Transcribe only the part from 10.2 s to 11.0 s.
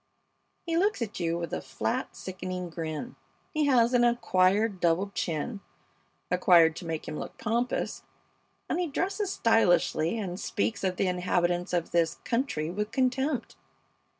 speaks of